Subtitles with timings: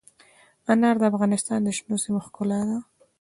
[0.71, 2.77] انار د افغانستان د شنو سیمو ښکلا ده.